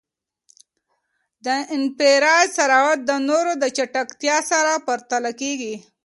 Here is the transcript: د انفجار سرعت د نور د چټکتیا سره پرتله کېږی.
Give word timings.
د 1.45 1.47
انفجار 1.75 2.45
سرعت 2.55 2.99
د 3.09 3.11
نور 3.27 3.45
د 3.61 3.63
چټکتیا 3.77 4.37
سره 4.51 4.73
پرتله 4.87 5.31
کېږی. 5.41 5.75